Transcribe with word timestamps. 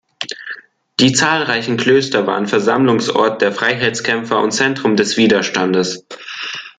Die 0.99 1.13
zahlreichen 1.13 1.77
Klöster 1.77 2.25
waren 2.25 2.47
Versammlungsort 2.47 3.39
der 3.43 3.51
Freiheitskämpfer 3.51 4.39
und 4.41 4.49
Zentrum 4.51 4.95
des 4.95 5.15
Widerstandes. 5.15 6.07